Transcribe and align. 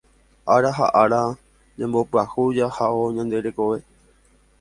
ára 0.55 0.71
ha 0.77 0.85
ára 1.01 1.21
ñambopyahu 1.77 2.43
jahávo 2.57 3.03
ñande 3.15 3.37
rekove 3.45 3.79